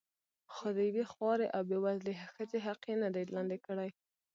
[0.53, 3.89] خو د یوې خوارې او بې وزلې ښځې حق یې نه دی لاندې کړی.